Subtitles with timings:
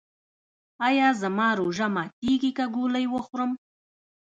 [0.87, 3.51] ایا زما روژه ماتیږي که ګولۍ وخورم؟